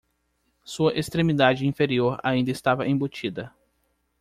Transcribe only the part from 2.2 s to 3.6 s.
ainda estava embutida.